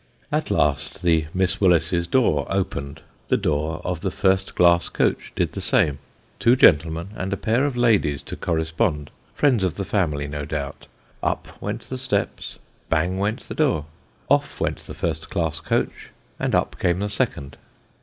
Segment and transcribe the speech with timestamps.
[0.31, 5.51] At last the Miss Willises' door opened; the door of the first glass coach did
[5.51, 5.99] the same.
[6.39, 8.91] Two gentlemen, and a pair of ladies to corre 12 Sketches by Bos.
[8.95, 10.87] spond friends of the family, no doubt;
[11.21, 12.57] up went the steps,
[12.89, 13.85] bang went the door,
[14.27, 16.09] off went the first glass coach,
[16.39, 17.57] and up came the second.